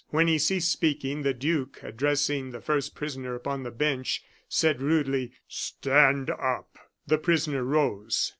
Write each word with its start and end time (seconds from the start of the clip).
When 0.09 0.27
he 0.27 0.39
ceased 0.39 0.71
speaking, 0.71 1.21
the 1.21 1.31
duke, 1.35 1.77
addressing 1.83 2.49
the 2.49 2.59
first 2.59 2.95
prisoner 2.95 3.35
upon 3.35 3.61
the 3.61 3.69
bench, 3.69 4.23
said, 4.49 4.81
rudely: 4.81 5.33
"Stand 5.47 6.31
up." 6.31 6.75
The 7.05 7.19
prisoner 7.19 7.63
rose. 7.63 8.29